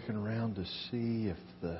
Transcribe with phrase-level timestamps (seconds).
[0.00, 1.78] looking around to see if the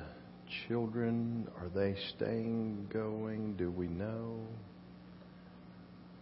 [0.67, 3.55] children are they staying going?
[3.55, 4.37] Do we know?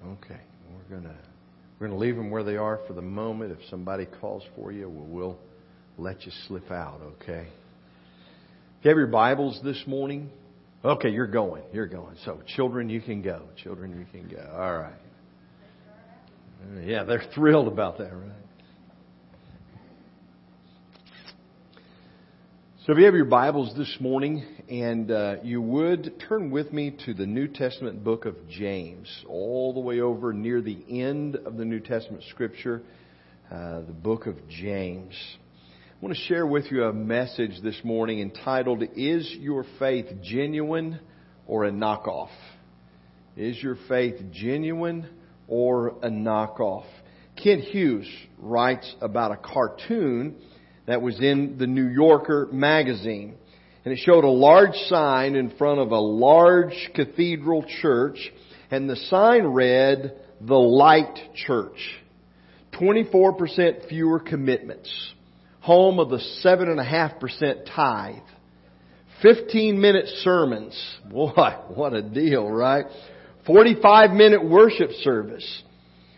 [0.05, 0.39] Okay,
[0.71, 1.17] we're gonna
[1.77, 3.51] we're gonna leave them where they are for the moment.
[3.51, 5.37] If somebody calls for you, we'll,
[5.97, 7.01] let you slip out.
[7.01, 7.47] Okay.
[8.79, 10.29] If you have your Bibles this morning,
[10.85, 11.63] okay, you're going.
[11.73, 12.15] You're going.
[12.23, 13.41] So, children, you can go.
[13.61, 14.49] Children, you can go.
[14.53, 14.93] All right.
[16.81, 18.48] Yeah, they're thrilled about that, right?
[22.89, 26.97] So, if you have your Bibles this morning, and uh, you would turn with me
[27.05, 31.55] to the New Testament book of James, all the way over near the end of
[31.55, 32.81] the New Testament scripture,
[33.51, 35.13] uh, the book of James.
[35.13, 40.99] I want to share with you a message this morning entitled, Is Your Faith Genuine
[41.45, 42.31] or a Knockoff?
[43.37, 45.07] Is your faith genuine
[45.47, 46.85] or a knockoff?
[47.35, 50.37] Kent Hughes writes about a cartoon
[50.89, 53.35] that was in the New Yorker magazine.
[53.85, 58.17] And it showed a large sign in front of a large cathedral church,
[58.71, 61.77] and the sign read, The Light Church.
[62.73, 64.91] 24% fewer commitments.
[65.61, 68.15] Home of the 7.5% tithe.
[69.21, 70.99] 15 minute sermons.
[71.11, 72.85] Boy, what a deal, right?
[73.45, 75.63] 45 minute worship service.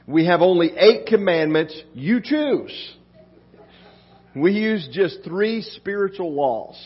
[0.08, 1.78] We have only eight commandments.
[1.94, 2.96] You choose.
[4.36, 6.80] We use just three spiritual laws.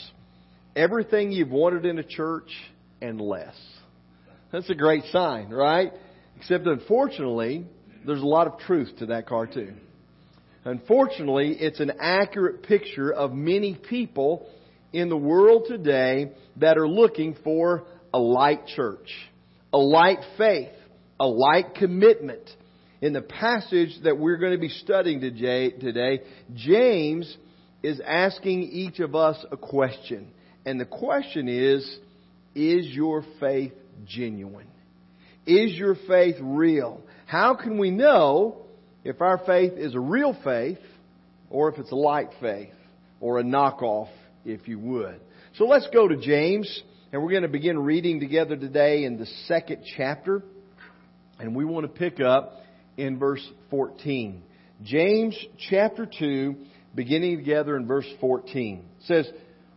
[0.76, 2.50] Everything you've wanted in a church
[3.02, 3.56] and less.
[4.52, 5.94] That's a great sign, right?
[6.38, 7.66] Except unfortunately,
[8.06, 9.80] there's a lot of truth to that cartoon.
[10.64, 14.50] Unfortunately, it's an accurate picture of many people
[14.92, 19.12] in the world today that are looking for a light church,
[19.72, 20.72] a light faith,
[21.20, 22.50] a light commitment,
[23.02, 26.22] in the passage that we're going to be studying today,
[26.56, 27.38] James
[27.85, 30.28] is asking each of us a question.
[30.66, 31.84] And the question is,
[32.56, 33.73] is your faith
[34.07, 34.68] genuine?
[35.46, 37.01] Is your faith real?
[37.28, 38.66] How can we know
[39.03, 40.79] if our faith is a real faith
[41.51, 42.74] or if it's a light faith
[43.22, 44.09] or a knockoff,
[44.45, 45.19] if you would?
[45.57, 46.81] So let's go to James
[47.12, 50.41] and we're going to begin reading together today in the second chapter.
[51.40, 52.63] And we want to pick up
[52.97, 54.41] in verse 14.
[54.84, 55.38] James
[55.69, 56.56] chapter 2,
[56.95, 59.29] beginning together in verse 14, says,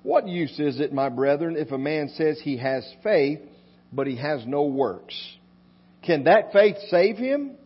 [0.02, 3.40] What use is it, my brethren, if a man says he has faith,
[3.92, 5.14] but he has no works?
[6.04, 7.56] Can that faith save him?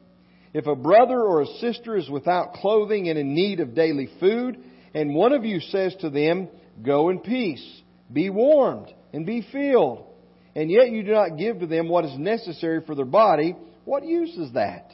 [0.55, 4.59] If a brother or a sister is without clothing and in need of daily food,
[4.95, 6.49] and one of you says to them,
[6.83, 7.65] Go in peace,
[8.13, 10.07] be warmed, and be filled,
[10.55, 14.05] and yet you do not give to them what is necessary for their body, what
[14.05, 14.91] use is that?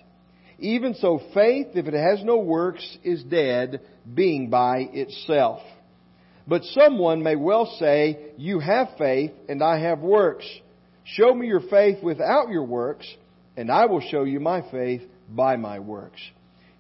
[0.59, 3.81] Even so, faith, if it has no works, is dead,
[4.13, 5.61] being by itself.
[6.49, 10.47] But someone may well say, You have faith, and I have works.
[11.05, 13.07] Show me your faith without your works,
[13.57, 16.21] and I will show you my faith by my works.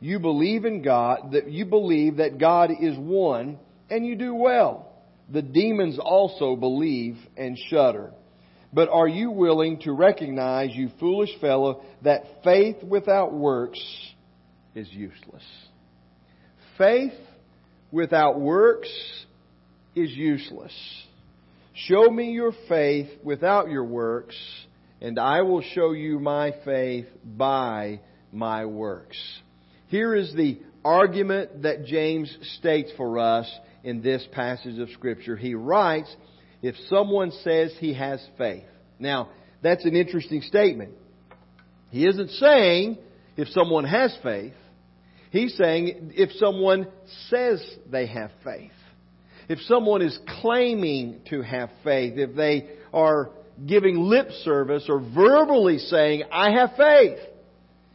[0.00, 3.58] You believe in God, that you believe that God is one,
[3.90, 4.92] and you do well.
[5.30, 8.12] The demons also believe and shudder.
[8.72, 13.82] But are you willing to recognize, you foolish fellow, that faith without works
[14.74, 15.42] is useless?
[16.76, 17.14] Faith
[17.90, 18.90] without works
[19.94, 20.72] is useless.
[21.74, 24.36] Show me your faith without your works,
[25.00, 28.00] and I will show you my faith by
[28.32, 29.16] my works.
[29.86, 33.50] Here is the argument that James states for us
[33.82, 35.36] in this passage of Scripture.
[35.36, 36.14] He writes,
[36.62, 38.64] if someone says he has faith.
[38.98, 39.30] Now,
[39.62, 40.92] that's an interesting statement.
[41.91, 42.98] He isn't saying
[43.36, 44.54] if someone has faith.
[45.30, 46.88] He's saying if someone
[47.28, 48.72] says they have faith.
[49.48, 53.30] If someone is claiming to have faith, if they are
[53.66, 57.19] giving lip service or verbally saying, I have faith.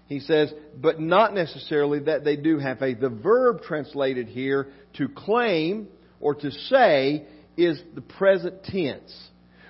[0.08, 3.00] He says, but not necessarily that they do have faith.
[3.00, 4.68] The verb translated here
[4.98, 5.88] to claim
[6.20, 7.26] or to say
[7.58, 9.14] is the present tense,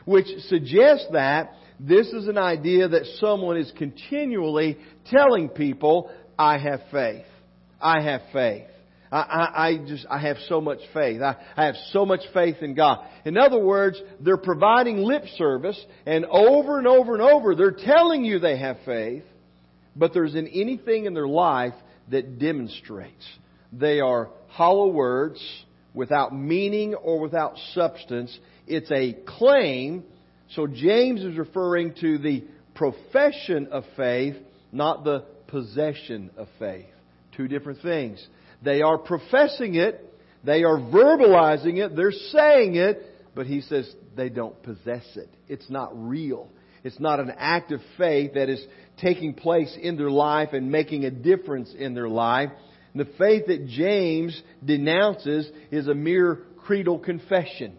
[0.06, 4.77] which suggests that this is an idea that someone is continually
[5.09, 7.25] telling people, I have faith.
[7.81, 8.68] I have faith.
[9.12, 11.21] I, I, I just, I have so much faith.
[11.21, 13.06] I, I have so much faith in God.
[13.25, 18.25] In other words, they're providing lip service and over and over and over they're telling
[18.25, 19.24] you they have faith,
[19.95, 21.75] but there's in anything in their life
[22.09, 23.24] that demonstrates
[23.71, 25.39] they are hollow words,
[25.94, 28.38] without meaning or without substance.
[28.68, 30.04] It's a claim.
[30.51, 32.44] So James is referring to the
[32.75, 34.36] profession of faith,
[34.72, 36.86] not the possession of faith.
[37.36, 38.25] Two different things.
[38.63, 40.10] They are professing it.
[40.44, 43.01] They are verbalizing it, they're saying it,
[43.34, 45.30] but he says they don't possess it.
[45.48, 46.50] It's not real.
[46.84, 48.63] It's not an act of faith that is
[48.98, 52.50] taking place in their life and making a difference in their life.
[52.95, 57.78] The faith that James denounces is a mere creedal confession.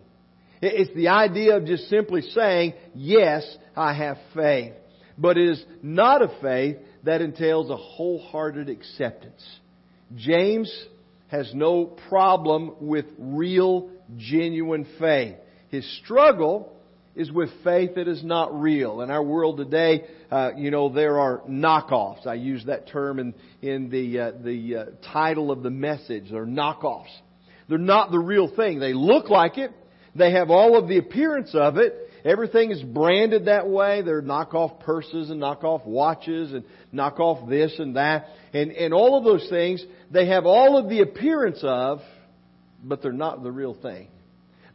[0.60, 3.44] It's the idea of just simply saying, yes,
[3.76, 4.72] I have faith.
[5.16, 9.44] But it is not a faith that entails a wholehearted acceptance.
[10.16, 10.72] James
[11.28, 15.36] has no problem with real, genuine faith.
[15.68, 16.72] His struggle
[17.16, 19.00] is with faith that is not real.
[19.00, 22.26] In our world today, uh, you know, there are knockoffs.
[22.26, 26.24] I use that term in, in the, uh, the uh, title of the message.
[26.30, 27.14] They're knockoffs.
[27.68, 28.80] They're not the real thing.
[28.80, 29.72] They look like it.
[30.14, 31.94] They have all of the appearance of it.
[32.24, 34.02] Everything is branded that way.
[34.02, 38.28] They're knockoff purses and knockoff watches and knockoff this and that.
[38.52, 42.00] And, and all of those things, they have all of the appearance of,
[42.82, 44.08] but they're not the real thing.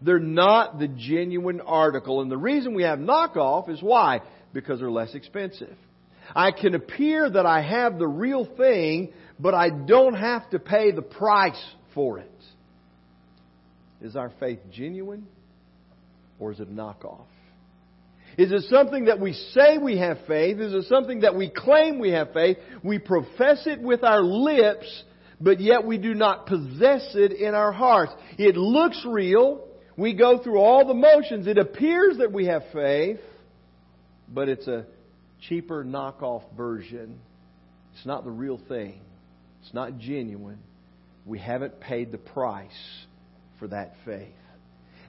[0.01, 2.21] They're not the genuine article.
[2.21, 4.21] And the reason we have knockoff is why?
[4.53, 5.75] Because they're less expensive.
[6.35, 10.91] I can appear that I have the real thing, but I don't have to pay
[10.91, 11.61] the price
[11.93, 12.31] for it.
[14.01, 15.27] Is our faith genuine
[16.39, 17.25] or is it knockoff?
[18.37, 20.59] Is it something that we say we have faith?
[20.59, 22.57] Is it something that we claim we have faith?
[22.83, 25.03] We profess it with our lips,
[25.41, 28.13] but yet we do not possess it in our hearts.
[28.37, 29.65] It looks real.
[29.99, 31.45] We go through all the motions.
[31.45, 33.19] It appears that we have faith,
[34.33, 34.85] but it's a
[35.49, 37.19] cheaper knockoff version.
[37.93, 39.01] It's not the real thing.
[39.61, 40.59] It's not genuine.
[41.25, 42.71] We haven't paid the price
[43.59, 44.29] for that faith.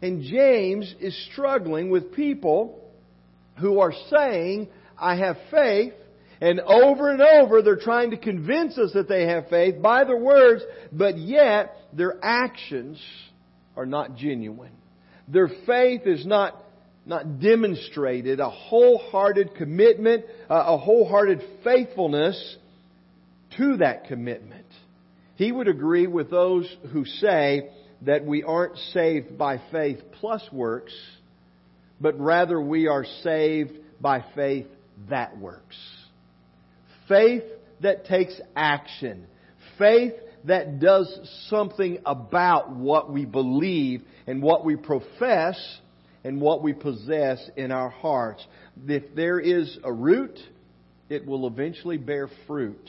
[0.02, 2.80] And James is struggling with people
[3.60, 5.92] who are saying, I have faith,
[6.40, 10.18] and over and over they're trying to convince us that they have faith by their
[10.18, 13.00] words, but yet their actions
[13.76, 14.72] are not genuine.
[15.32, 16.60] Their faith is not,
[17.06, 22.56] not demonstrated, a wholehearted commitment, a wholehearted faithfulness
[23.56, 24.66] to that commitment.
[25.36, 27.70] He would agree with those who say
[28.02, 30.94] that we aren't saved by faith plus works,
[32.00, 34.66] but rather we are saved by faith
[35.08, 35.76] that works.
[37.08, 37.44] Faith
[37.80, 39.26] that takes action.
[39.78, 40.14] Faith
[40.44, 45.58] that does something about what we believe and what we profess
[46.24, 48.46] and what we possess in our hearts.
[48.86, 50.38] If there is a root,
[51.08, 52.88] it will eventually bear fruit.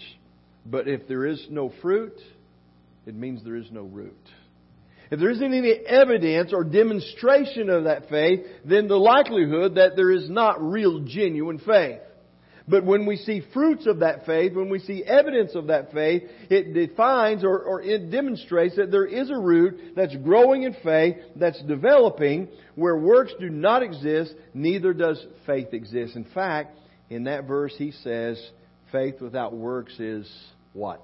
[0.65, 2.19] But if there is no fruit,
[3.06, 4.18] it means there is no root.
[5.09, 10.12] If there isn't any evidence or demonstration of that faith, then the likelihood that there
[10.12, 12.00] is not real, genuine faith.
[12.67, 16.23] But when we see fruits of that faith, when we see evidence of that faith,
[16.49, 21.15] it defines or, or, it demonstrates that there is a root that's growing in faith,
[21.35, 26.15] that's developing, where works do not exist, neither does faith exist.
[26.15, 26.77] In fact,
[27.09, 28.41] in that verse he says,
[28.91, 30.31] faith without works is
[30.73, 31.01] what?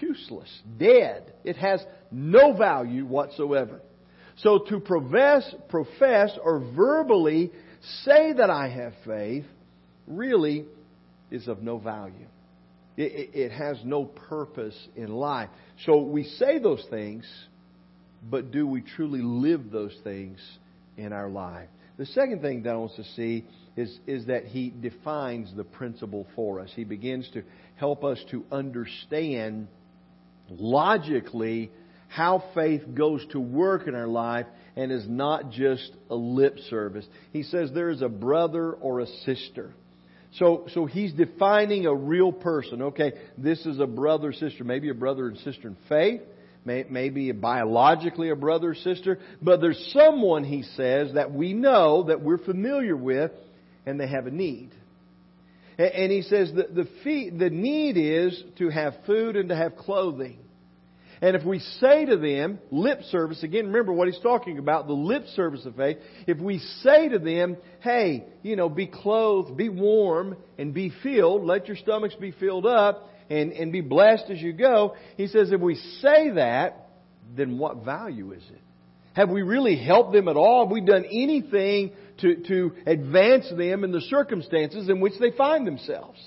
[0.00, 1.32] useless, dead.
[1.44, 3.80] It has no value whatsoever.
[4.38, 7.50] So to profess, profess or verbally
[8.04, 9.46] say that I have faith
[10.06, 10.64] really
[11.30, 12.26] is of no value.
[12.96, 15.50] It, it, it has no purpose in life.
[15.84, 17.26] So we say those things,
[18.28, 20.38] but do we truly live those things
[20.96, 21.68] in our life?
[21.98, 23.44] The second thing that I want to see
[23.76, 26.70] is, is that he defines the principle for us.
[26.74, 27.42] He begins to
[27.76, 29.68] help us to understand
[30.50, 31.70] logically
[32.08, 34.46] how faith goes to work in our life
[34.76, 37.06] and is not just a lip service.
[37.32, 39.72] He says there is a brother or a sister.
[40.34, 42.82] So, so he's defining a real person.
[42.82, 46.20] Okay, this is a brother sister, maybe a brother and sister in faith,
[46.64, 52.04] may, maybe biologically a brother or sister, but there's someone, he says, that we know,
[52.04, 53.30] that we're familiar with,
[53.86, 54.70] and they have a need.
[55.78, 60.38] And he says that the, need is to have food and to have clothing.
[61.22, 64.92] And if we say to them, lip service, again, remember what he's talking about, the
[64.92, 65.98] lip service of faith.
[66.26, 71.44] If we say to them, hey, you know, be clothed, be warm, and be filled,
[71.44, 75.50] let your stomachs be filled up, and, and be blessed as you go, he says
[75.50, 76.88] if we say that,
[77.36, 78.60] then what value is it?
[79.14, 80.64] Have we really helped them at all?
[80.64, 85.66] Have we done anything to, to advance them in the circumstances in which they find
[85.66, 86.18] themselves?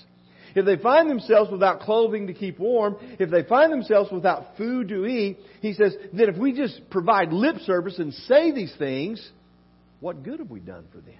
[0.54, 4.88] If they find themselves without clothing to keep warm, if they find themselves without food
[4.88, 9.30] to eat, he says that if we just provide lip service and say these things,
[10.00, 11.14] what good have we done for them?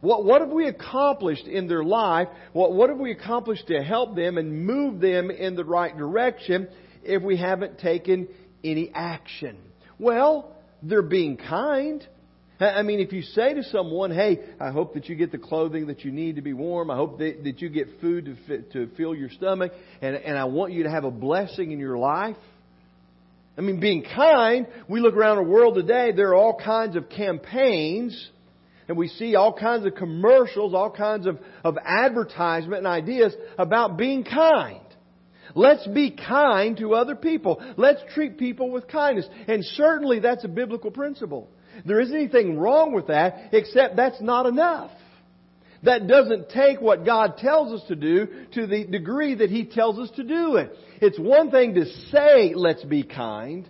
[0.00, 2.26] What, what have we accomplished in their life?
[2.52, 6.68] What, what have we accomplished to help them and move them in the right direction
[7.04, 8.28] if we haven't taken
[8.64, 9.56] any action.
[9.98, 12.06] Well, they're being kind.
[12.64, 15.86] I mean, if you say to someone, hey, I hope that you get the clothing
[15.86, 16.90] that you need to be warm.
[16.90, 19.72] I hope that, that you get food to, fit, to fill your stomach.
[20.00, 22.36] And, and I want you to have a blessing in your life.
[23.56, 27.10] I mean, being kind, we look around the world today, there are all kinds of
[27.10, 28.30] campaigns,
[28.88, 33.98] and we see all kinds of commercials, all kinds of, of advertisement and ideas about
[33.98, 34.80] being kind.
[35.54, 37.62] Let's be kind to other people.
[37.76, 39.26] Let's treat people with kindness.
[39.48, 41.50] And certainly that's a biblical principle.
[41.84, 44.90] There isn't anything wrong with that, except that's not enough.
[45.82, 49.98] That doesn't take what God tells us to do to the degree that He tells
[49.98, 50.70] us to do it.
[51.00, 53.68] It's one thing to say, let's be kind.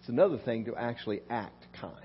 [0.00, 1.96] It's another thing to actually act kind.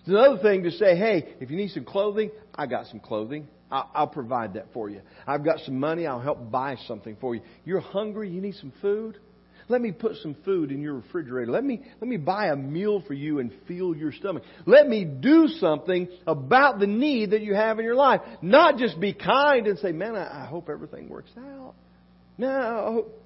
[0.00, 3.46] It's another thing to say, hey, if you need some clothing, I got some clothing.
[3.70, 5.00] I'll provide that for you.
[5.26, 6.06] I've got some money.
[6.06, 7.40] I'll help buy something for you.
[7.64, 8.30] You're hungry.
[8.30, 9.18] You need some food.
[9.68, 11.50] Let me put some food in your refrigerator.
[11.50, 14.44] Let me, let me buy a meal for you and fill your stomach.
[14.64, 18.20] Let me do something about the need that you have in your life.
[18.42, 21.74] Not just be kind and say, man, I, I hope everything works out.
[22.38, 23.22] No, I hope,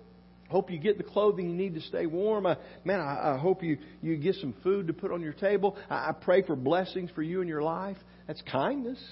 [0.48, 2.46] hope you get the clothing you need to stay warm.
[2.46, 5.76] I, man, I, I hope you, you get some food to put on your table.
[5.90, 7.98] I, I pray for blessings for you in your life.
[8.26, 9.02] That's kindness.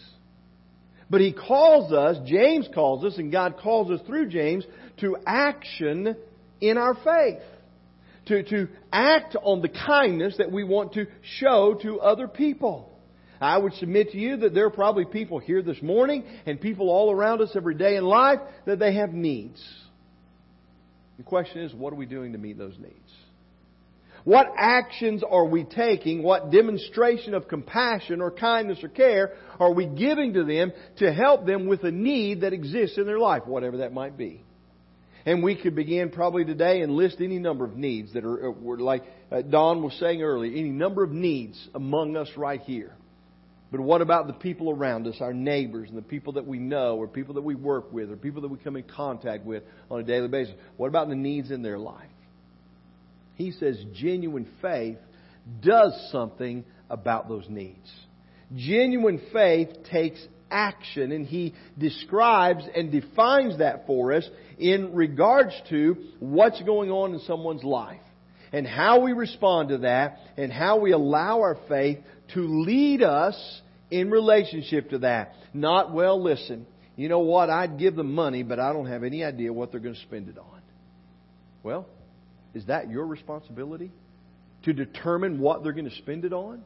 [1.10, 4.64] But he calls us, James calls us, and God calls us through James
[5.00, 6.16] to action
[6.60, 7.42] in our faith.
[8.26, 12.98] To, to act on the kindness that we want to show to other people.
[13.40, 16.90] I would submit to you that there are probably people here this morning and people
[16.90, 19.62] all around us every day in life that they have needs.
[21.16, 23.12] The question is, what are we doing to meet those needs?
[24.24, 26.22] What actions are we taking?
[26.22, 31.46] What demonstration of compassion or kindness or care are we giving to them to help
[31.46, 34.44] them with a need that exists in their life, whatever that might be?
[35.28, 38.76] And we could begin probably today and list any number of needs that are, uh,
[38.78, 42.94] like uh, Don was saying earlier, any number of needs among us right here.
[43.70, 46.96] But what about the people around us, our neighbors, and the people that we know,
[46.96, 50.00] or people that we work with, or people that we come in contact with on
[50.00, 50.54] a daily basis?
[50.78, 52.08] What about the needs in their life?
[53.34, 54.96] He says genuine faith
[55.60, 57.92] does something about those needs.
[58.56, 64.28] Genuine faith takes action, and he describes and defines that for us
[64.58, 68.00] in regards to what's going on in someone's life
[68.52, 71.98] and how we respond to that and how we allow our faith
[72.34, 75.34] to lead us in relationship to that.
[75.54, 77.50] Not, well, listen, you know what?
[77.50, 80.28] I'd give them money, but I don't have any idea what they're going to spend
[80.28, 80.62] it on.
[81.62, 81.86] Well,
[82.54, 83.92] is that your responsibility?
[84.64, 86.62] To determine what they're going to spend it on?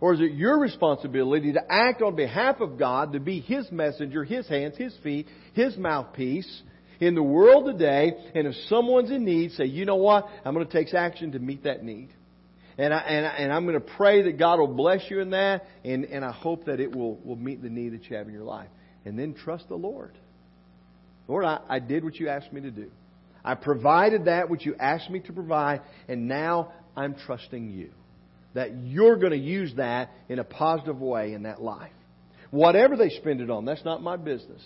[0.00, 4.24] Or is it your responsibility to act on behalf of God, to be His messenger,
[4.24, 6.62] His hands, His feet, His mouthpiece
[7.00, 8.12] in the world today?
[8.34, 10.26] And if someone's in need, say, you know what?
[10.44, 12.10] I'm going to take action to meet that need.
[12.76, 15.30] And, I, and, I, and I'm going to pray that God will bless you in
[15.30, 18.28] that, and, and I hope that it will, will meet the need that you have
[18.28, 18.68] in your life.
[19.04, 20.16] And then trust the Lord.
[21.26, 22.90] Lord, I, I did what you asked me to do.
[23.44, 27.90] I provided that which you asked me to provide, and now I'm trusting you
[28.54, 31.92] that you're going to use that in a positive way in that life.
[32.50, 34.62] Whatever they spend it on, that's not my business.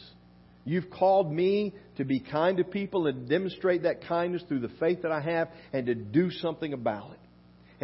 [0.65, 5.03] You've called me to be kind to people and demonstrate that kindness through the faith
[5.03, 7.19] that I have and to do something about it.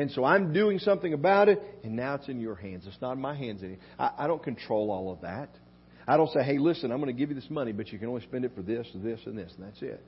[0.00, 2.84] And so I'm doing something about it, and now it's in your hands.
[2.86, 3.80] It's not in my hands anymore.
[3.98, 5.48] I, I don't control all of that.
[6.06, 8.08] I don't say, hey, listen, I'm going to give you this money, but you can
[8.08, 10.02] only spend it for this, this, and this, and that's it.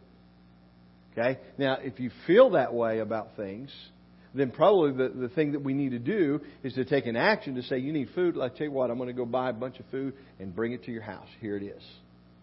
[1.12, 1.40] Okay?
[1.58, 3.74] Now, if you feel that way about things,
[4.34, 7.56] then probably the, the thing that we need to do is to take an action
[7.56, 8.38] to say, you need food.
[8.40, 10.72] I tell you what, I'm going to go buy a bunch of food and bring
[10.72, 11.26] it to your house.
[11.40, 11.82] Here it is.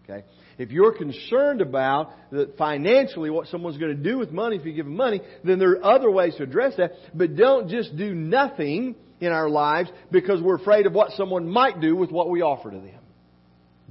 [0.04, 0.24] Okay?
[0.58, 4.72] If you're concerned about the, financially what someone's going to do with money if you
[4.72, 6.92] give them money, then there are other ways to address that.
[7.14, 11.80] But don't just do nothing in our lives because we're afraid of what someone might
[11.80, 13.00] do with what we offer to them.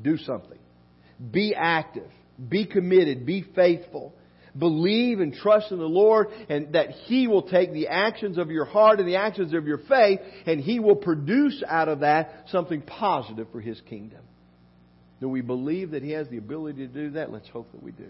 [0.02, 0.60] Do something.
[1.32, 2.10] Be active.
[2.48, 3.26] Be committed.
[3.26, 4.14] Be faithful
[4.58, 8.66] believe and trust in the Lord and that He will take the actions of your
[8.66, 12.82] heart and the actions of your faith and He will produce out of that something
[12.82, 14.22] positive for His kingdom.
[15.20, 17.32] Do we believe that He has the ability to do that?
[17.32, 18.10] Let's hope that we do.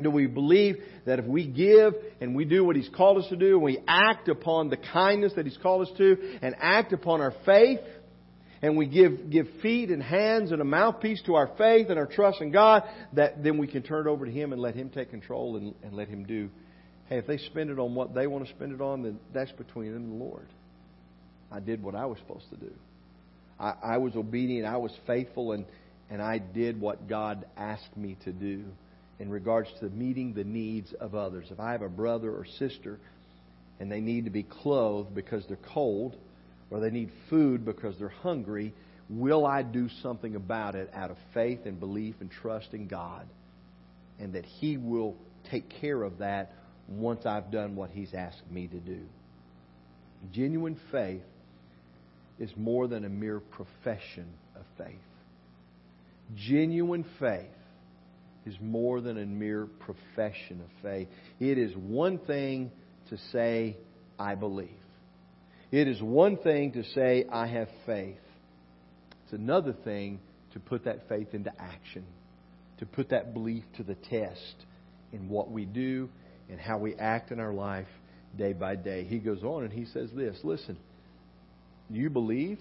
[0.00, 3.36] Do we believe that if we give and we do what He's called us to
[3.36, 7.20] do and we act upon the kindness that He's called us to and act upon
[7.20, 7.78] our faith,
[8.62, 12.06] and we give, give feet and hands and a mouthpiece to our faith and our
[12.06, 14.88] trust in God, that then we can turn it over to Him and let Him
[14.88, 16.48] take control and, and let Him do.
[17.08, 19.52] Hey, if they spend it on what they want to spend it on, then that's
[19.52, 20.46] between them and the Lord.
[21.50, 22.72] I did what I was supposed to do.
[23.58, 24.66] I, I was obedient.
[24.66, 25.66] I was faithful, and,
[26.08, 28.64] and I did what God asked me to do.
[29.22, 31.46] in regards to meeting the needs of others.
[31.50, 32.98] If I have a brother or sister
[33.78, 36.16] and they need to be clothed because they're cold,
[36.72, 38.72] or they need food because they're hungry,
[39.10, 43.26] will I do something about it out of faith and belief and trust in God?
[44.18, 45.14] And that He will
[45.50, 46.54] take care of that
[46.88, 49.00] once I've done what He's asked me to do.
[50.32, 51.22] Genuine faith
[52.38, 54.26] is more than a mere profession
[54.56, 54.96] of faith.
[56.34, 57.50] Genuine faith
[58.46, 61.08] is more than a mere profession of faith.
[61.38, 62.70] It is one thing
[63.10, 63.76] to say,
[64.18, 64.70] I believe.
[65.72, 68.18] It is one thing to say, I have faith.
[69.24, 70.20] It's another thing
[70.52, 72.04] to put that faith into action,
[72.78, 74.54] to put that belief to the test
[75.12, 76.10] in what we do
[76.50, 77.88] and how we act in our life
[78.36, 79.04] day by day.
[79.04, 80.76] He goes on and he says this Listen,
[81.90, 82.58] you believe?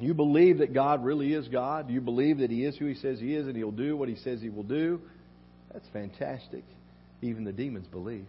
[0.00, 1.90] You believe that God really is God?
[1.90, 4.16] You believe that He is who He says He is and He'll do what He
[4.16, 5.00] says He will do?
[5.72, 6.64] That's fantastic.
[7.22, 8.26] Even the demons believe.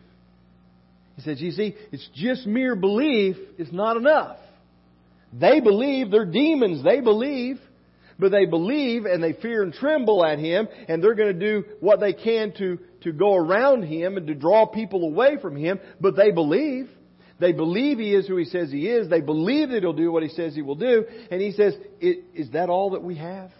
[1.15, 4.37] He says, You see, it's just mere belief is not enough.
[5.33, 7.59] They believe, they're demons, they believe,
[8.17, 11.65] but they believe and they fear and tremble at Him, and they're going to do
[11.79, 15.79] what they can to, to go around Him and to draw people away from Him,
[15.99, 16.89] but they believe.
[17.39, 19.09] They believe He is who He says He is.
[19.09, 21.05] They believe that He'll do what He says He will do.
[21.29, 23.51] And He says, Is that all that we have?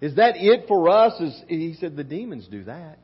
[0.00, 1.20] Is that it for us?
[1.48, 2.98] He said, The demons do that.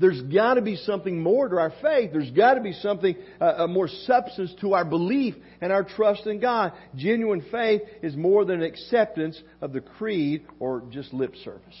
[0.00, 2.10] There's got to be something more to our faith.
[2.12, 6.40] There's got to be something, uh, more substance to our belief and our trust in
[6.40, 6.72] God.
[6.96, 11.78] Genuine faith is more than acceptance of the creed or just lip service.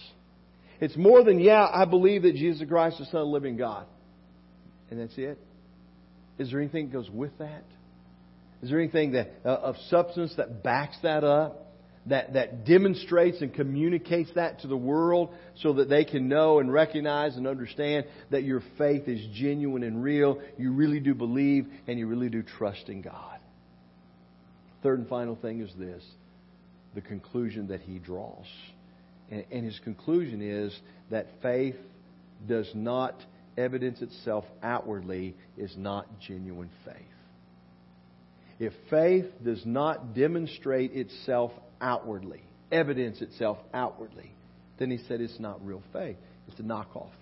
[0.80, 3.56] It's more than, yeah, I believe that Jesus Christ is the Son of the living
[3.56, 3.86] God.
[4.90, 5.38] And that's it.
[6.38, 7.64] Is there anything that goes with that?
[8.62, 11.63] Is there anything that, uh, of substance that backs that up?
[12.06, 16.72] That, that demonstrates and communicates that to the world so that they can know and
[16.72, 20.40] recognize and understand that your faith is genuine and real.
[20.58, 23.38] You really do believe and you really do trust in God.
[24.82, 26.04] Third and final thing is this
[26.94, 28.46] the conclusion that he draws.
[29.30, 30.78] And, and his conclusion is
[31.10, 31.76] that faith
[32.46, 33.14] does not
[33.56, 36.96] evidence itself outwardly, is not genuine faith.
[38.58, 41.50] If faith does not demonstrate itself
[41.84, 42.40] outwardly,
[42.72, 44.32] evidence itself outwardly,
[44.78, 46.16] then he said it's not real faith.
[46.48, 47.12] It's a knockoff.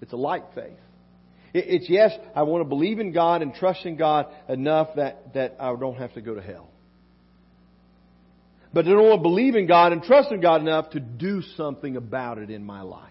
[0.00, 0.78] It's a light faith.
[1.52, 5.56] It's yes, I want to believe in God and trust in God enough that, that
[5.58, 6.68] I don't have to go to hell.
[8.72, 11.42] But I don't want to believe in God and trust in God enough to do
[11.56, 13.09] something about it in my life.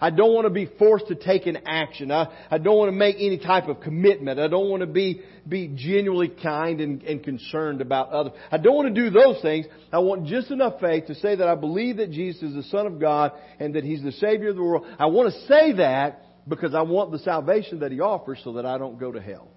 [0.00, 2.10] I don't want to be forced to take an action.
[2.10, 4.40] I, I don't want to make any type of commitment.
[4.40, 8.32] I don't want to be, be genuinely kind and, and concerned about others.
[8.50, 9.66] I don't want to do those things.
[9.92, 12.86] I want just enough faith to say that I believe that Jesus is the Son
[12.86, 14.86] of God and that He's the Savior of the world.
[14.98, 18.64] I want to say that because I want the salvation that He offers so that
[18.64, 19.48] I don't go to hell.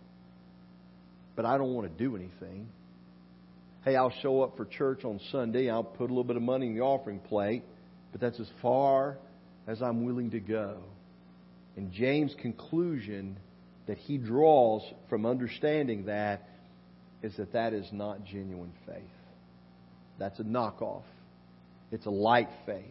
[1.37, 2.67] But I don't want to do anything.
[3.85, 5.69] Hey, I'll show up for church on Sunday.
[5.69, 7.63] I'll put a little bit of money in the offering plate.
[8.11, 9.17] But that's as far
[9.67, 10.77] as I'm willing to go.
[11.75, 13.37] And James' conclusion
[13.87, 16.47] that he draws from understanding that
[17.21, 19.03] is that that is not genuine faith.
[20.19, 21.03] That's a knockoff.
[21.91, 22.83] It's a light faith.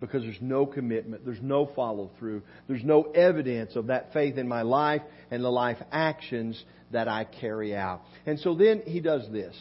[0.00, 4.46] Because there's no commitment, there's no follow through, there's no evidence of that faith in
[4.46, 8.02] my life and the life actions that I carry out.
[8.26, 9.54] And so then he does this.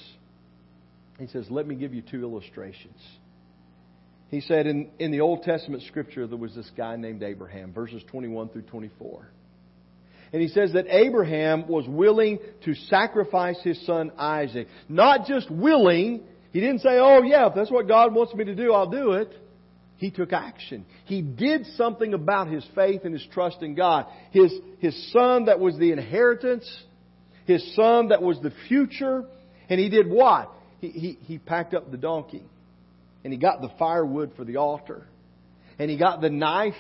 [1.20, 3.00] He says, Let me give you two illustrations.
[4.34, 8.02] He said in, in the Old Testament scripture, there was this guy named Abraham, verses
[8.08, 9.28] 21 through 24.
[10.34, 14.68] And he says that Abraham was willing to sacrifice his son Isaac.
[14.90, 18.56] Not just willing, he didn't say, oh yeah, if that's what God wants me to
[18.56, 19.32] do, I'll do it.
[19.98, 20.88] He took action.
[21.06, 24.08] He did something about his faith and his trust in God.
[24.32, 26.68] His, his son that was the inheritance,
[27.46, 29.26] his son that was the future,
[29.70, 30.52] and he did what?
[30.82, 32.44] He, he, he packed up the donkey
[33.24, 35.08] and he got the firewood for the altar.
[35.80, 36.74] And he got the knife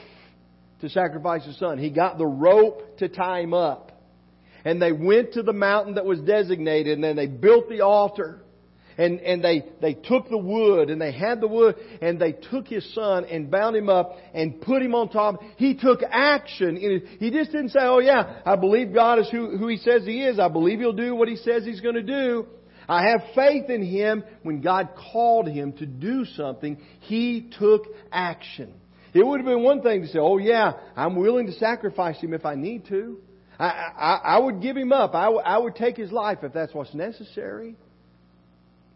[0.81, 1.77] to sacrifice his son.
[1.77, 3.91] He got the rope to tie him up.
[4.65, 8.39] And they went to the mountain that was designated and then they built the altar.
[8.95, 12.67] And, and they, they took the wood and they had the wood and they took
[12.67, 15.41] his son and bound him up and put him on top.
[15.57, 16.75] He took action.
[17.19, 20.23] He just didn't say, oh yeah, I believe God is who, who he says he
[20.23, 20.37] is.
[20.37, 22.45] I believe he'll do what he says he's going to do.
[22.87, 24.23] I have faith in him.
[24.41, 28.73] When God called him to do something, he took action.
[29.13, 32.33] It would have been one thing to say, oh yeah, I'm willing to sacrifice him
[32.33, 33.19] if I need to.
[33.59, 35.13] I, I, I would give him up.
[35.13, 37.75] I, w- I would take his life if that's what's necessary.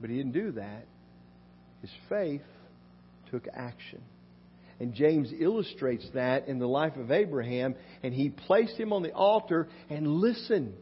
[0.01, 0.85] But he didn't do that.
[1.81, 2.41] His faith
[3.29, 4.01] took action.
[4.79, 9.11] And James illustrates that in the life of Abraham, and he placed him on the
[9.11, 10.75] altar, and listen,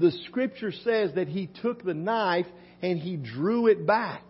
[0.00, 2.46] the scripture says that he took the knife
[2.82, 4.24] and he drew it back.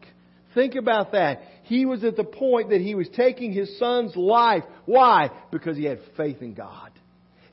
[0.52, 1.42] Think about that.
[1.62, 4.64] He was at the point that he was taking his son's life.
[4.84, 5.30] Why?
[5.52, 6.90] Because he had faith in God.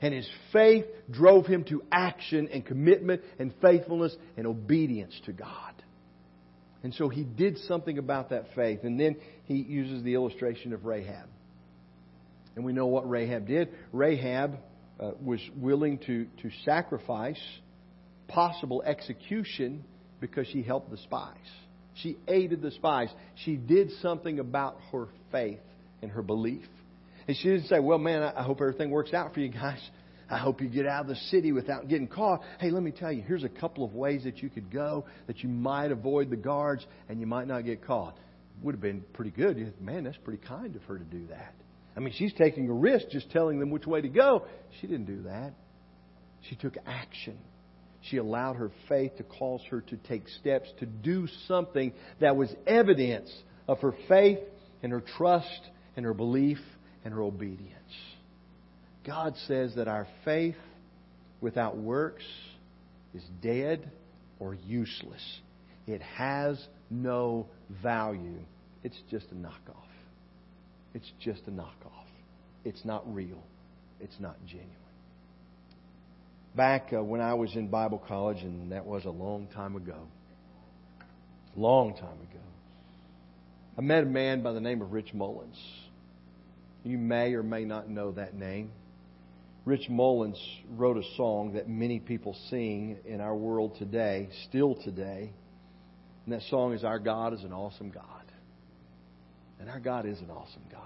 [0.00, 5.74] And his faith drove him to action and commitment and faithfulness and obedience to God.
[6.82, 8.80] And so he did something about that faith.
[8.82, 11.28] And then he uses the illustration of Rahab.
[12.56, 13.68] And we know what Rahab did.
[13.92, 14.58] Rahab
[14.98, 17.40] uh, was willing to, to sacrifice
[18.28, 19.84] possible execution
[20.20, 21.36] because she helped the spies.
[21.94, 23.08] She aided the spies.
[23.44, 25.60] She did something about her faith
[26.02, 26.66] and her belief.
[27.26, 29.80] And she didn't say, Well, man, I hope everything works out for you guys.
[30.30, 32.42] I hope you get out of the city without getting caught.
[32.60, 35.38] Hey, let me tell you, here's a couple of ways that you could go that
[35.38, 38.16] you might avoid the guards and you might not get caught.
[38.62, 39.72] Would have been pretty good.
[39.80, 41.54] Man, that's pretty kind of her to do that.
[41.96, 44.44] I mean, she's taking a risk just telling them which way to go.
[44.80, 45.54] She didn't do that.
[46.42, 47.38] She took action.
[48.02, 52.54] She allowed her faith to cause her to take steps to do something that was
[52.66, 53.30] evidence
[53.66, 54.38] of her faith
[54.82, 55.60] and her trust
[55.96, 56.58] and her belief
[57.04, 57.74] and her obedience.
[59.06, 60.56] God says that our faith
[61.40, 62.24] without works
[63.14, 63.90] is dead
[64.38, 65.22] or useless.
[65.86, 67.46] It has no
[67.82, 68.38] value.
[68.84, 69.74] It's just a knockoff.
[70.94, 72.06] It's just a knockoff.
[72.64, 73.42] It's not real.
[74.00, 74.74] It's not genuine.
[76.54, 79.98] Back uh, when I was in Bible college, and that was a long time ago,
[81.56, 82.44] long time ago,
[83.76, 85.58] I met a man by the name of Rich Mullins.
[86.84, 88.70] You may or may not know that name.
[89.64, 95.30] Rich Mullins wrote a song that many people sing in our world today, still today.
[96.24, 98.04] And that song is Our God is an Awesome God.
[99.60, 100.82] And our God is an awesome God.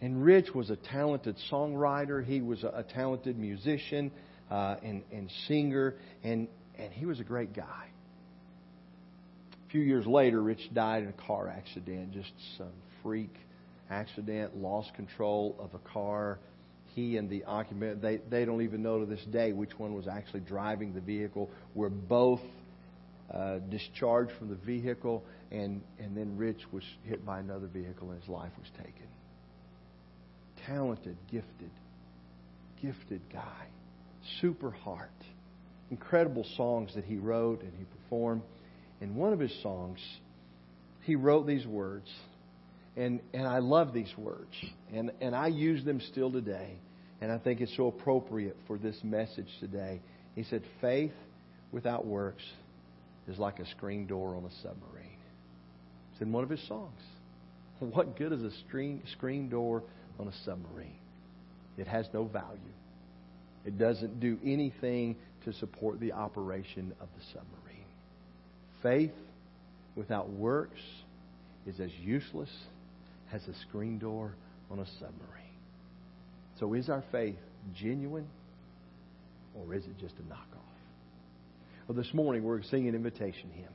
[0.00, 2.24] And Rich was a talented songwriter.
[2.24, 4.10] He was a, a talented musician
[4.50, 5.94] uh, and, and singer.
[6.22, 7.86] And, and he was a great guy.
[9.66, 12.12] A few years later, Rich died in a car accident.
[12.12, 13.34] Just some freak
[13.90, 16.38] accident, lost control of a car
[16.94, 20.06] he and the occupant, they, they don't even know to this day which one was
[20.06, 21.50] actually driving the vehicle.
[21.74, 22.40] Were both
[23.32, 28.20] uh, discharged from the vehicle, and, and then Rich was hit by another vehicle and
[28.20, 29.06] his life was taken.
[30.66, 31.70] Talented, gifted,
[32.80, 33.66] gifted guy.
[34.40, 35.10] Super heart.
[35.90, 38.42] Incredible songs that he wrote and he performed.
[39.00, 39.98] In one of his songs,
[41.02, 42.08] he wrote these words
[42.96, 44.52] and, and I love these words.
[44.92, 46.76] And, and I use them still today.
[47.20, 50.00] And I think it's so appropriate for this message today.
[50.34, 51.12] He said, Faith
[51.70, 52.42] without works
[53.28, 55.16] is like a screen door on a submarine.
[56.12, 57.00] It's in one of his songs.
[57.78, 59.82] What good is a screen, screen door
[60.20, 60.94] on a submarine?
[61.76, 62.60] It has no value.
[63.64, 67.86] It doesn't do anything to support the operation of the submarine.
[68.82, 69.12] Faith
[69.94, 70.80] without works
[71.66, 72.50] is as useless
[73.32, 74.34] as a screen door
[74.70, 75.42] on a submarine.
[76.58, 77.38] So is our faith
[77.74, 78.26] genuine
[79.54, 80.58] or is it just a knockoff?
[81.86, 83.68] Well, this morning we're singing an invitation hymn.